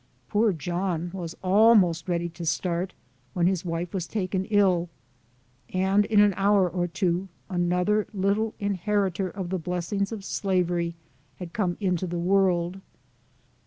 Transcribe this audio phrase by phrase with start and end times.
[0.29, 2.93] Poor John was almost ready to start,
[3.35, 4.89] when his wife was taken ill,
[5.73, 10.95] and in an hour or two, another little inheritor of the blessings of slavery
[11.35, 12.81] had come into the world.